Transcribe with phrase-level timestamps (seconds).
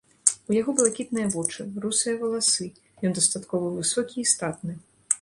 [0.53, 2.67] У яго блакітныя вочы, русыя валасы,
[3.11, 4.73] ён дастаткова высокі і статны.